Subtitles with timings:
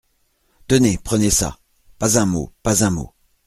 [0.67, 1.59] Tenez, prenez ça!
[1.99, 2.51] pas un mot!
[2.63, 3.13] pas un mot!